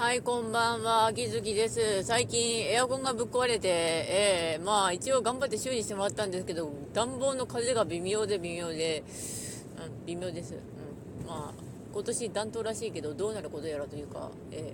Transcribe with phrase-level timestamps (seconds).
[0.00, 2.04] はい、こんばんは、秋月です。
[2.04, 9.04] 最近エアコンがぶっ壊れて、えー、まあ一応頑張って修理してもらったんですけど、暖房の風が微妙で微妙で、
[9.76, 10.54] うん、微妙です。
[10.54, 14.72] うん、まあ今年暖冬らしいけど、どうなることやらというか、え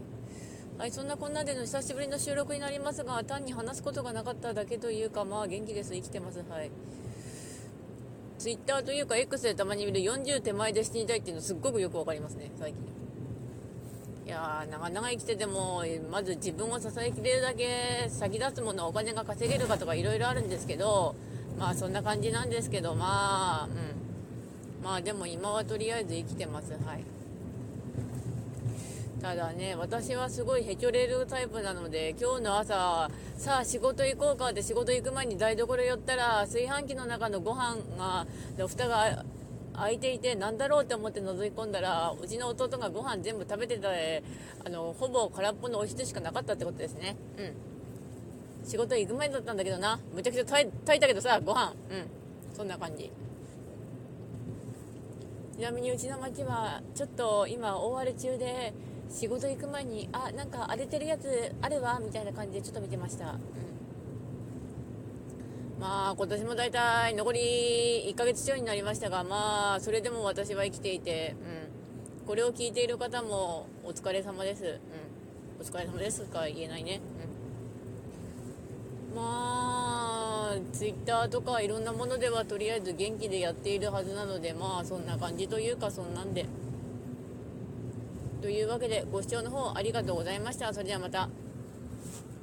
[0.78, 6.70] ー、はい、そんなこんなでの久しぶりの収録になりますが、単に話すことがなかっただけというか、まあ元気です、生きてます、はい。
[8.38, 13.05] ツイッターというか X でたまに見る40手前で死にたいっていうのすっごくよくわかりますね、最近。
[14.26, 21.14] いやー、長々生きてても、まず自分を支えきれるだけ先立つものお金が稼げるかとかいろいろあるんですけど、
[21.56, 24.84] まあそんな感じなんですけど、まあ、うん。
[24.84, 27.04] まあでも今はとりあえず生きてます、はい。
[29.22, 38.26] ただね、私はすごいへちょれるタイプなので、今日の朝、さあ仕事行こうかって仕事行く前に台所寄ったら、炊飯器の中のご飯が、
[38.66, 39.24] 蓋が
[39.76, 43.88] 空いていてなんだろうって思って覗き込んだらうちの弟がご飯全部食べてた
[44.64, 47.16] あのほぼ空っぽのおひつしかなかったってことですね。
[47.38, 48.68] うん。
[48.68, 51.74] 仕事行く前だったんだけどなむちゃくちゃ炊いたけどさご飯。
[51.90, 52.56] うん。
[52.56, 53.12] そんな感じ。
[55.56, 58.74] ちなみにうちの町はちょっと今大荒れ中で
[59.08, 63.32] 仕事行く前にあなんか荒れてるやつあるわみたいな感じでちょっと見てました。
[63.32, 63.40] うん。
[65.78, 67.40] まあ今年も大体残り
[68.10, 71.36] 1ヶ月ちょいになりましたがまあそれでも私は生きていて、
[72.20, 77.00] うん、これを聞いている方もお疲れ様です、うん、お疲れ様ですとか言えないね、
[79.10, 79.22] うん、ま
[80.52, 86.46] あツイッターとかいろんなものではとりあえず元気でやっているはずなのでまあそんな感じというかそんなんで。
[88.42, 90.72] というわけでご視聴の方ありがとうございました。
[90.72, 91.28] それではまた。